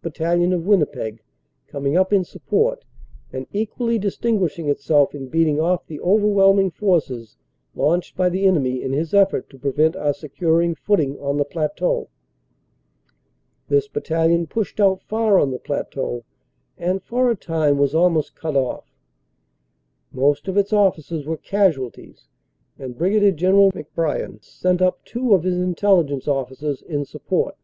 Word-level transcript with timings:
Battalion, 0.00 0.52
of 0.52 0.64
Winnipeg, 0.64 1.24
coming 1.66 1.96
up 1.96 2.12
in 2.12 2.22
support 2.22 2.84
and 3.32 3.48
equally 3.52 3.98
distinguishing 3.98 4.68
itself 4.68 5.12
in 5.12 5.26
beating 5.26 5.58
off 5.58 5.88
the 5.88 5.98
overwhelming 6.00 6.70
forces 6.70 7.36
launched 7.74 8.14
by 8.16 8.28
the 8.28 8.44
enemy 8.46 8.80
in 8.80 8.92
his 8.92 9.12
effort 9.12 9.50
to 9.50 9.58
prevent 9.58 9.96
our 9.96 10.14
securing 10.14 10.76
footing 10.76 11.18
on 11.18 11.36
the 11.36 11.44
plateau. 11.44 12.08
This 13.68 13.88
battalion 13.88 14.46
pushed 14.46 14.78
out 14.78 15.02
far 15.02 15.36
on 15.36 15.50
the 15.50 15.58
plateau 15.58 16.22
and 16.78 17.02
for 17.02 17.28
a 17.28 17.34
time 17.34 17.76
was 17.76 17.92
almost 17.92 18.36
cut 18.36 18.54
off. 18.54 18.94
Most 20.12 20.46
of 20.46 20.56
its 20.56 20.72
officers 20.72 21.26
were 21.26 21.36
casualties 21.36 22.28
and 22.78 22.96
Brig. 22.96 23.36
General 23.36 23.72
McBrien 23.72 24.44
sent 24.44 24.80
up 24.80 25.04
two 25.04 25.34
of 25.34 25.42
his 25.42 25.58
Intelligence 25.58 26.28
officers 26.28 26.82
in 26.82 27.04
support. 27.04 27.56